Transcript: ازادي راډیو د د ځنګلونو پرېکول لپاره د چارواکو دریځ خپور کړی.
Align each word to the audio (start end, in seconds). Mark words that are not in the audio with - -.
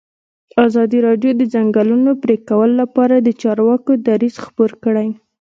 ازادي 0.67 0.99
راډیو 1.07 1.31
د 1.35 1.37
د 1.39 1.43
ځنګلونو 1.53 2.11
پرېکول 2.23 2.69
لپاره 2.81 3.15
د 3.19 3.29
چارواکو 3.41 3.91
دریځ 4.07 4.35
خپور 4.45 4.71
کړی. 4.83 5.07